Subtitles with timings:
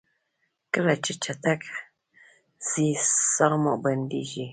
[0.73, 1.59] کله چې چټک
[2.69, 2.89] ځئ
[3.35, 4.45] ساه مو بندیږي؟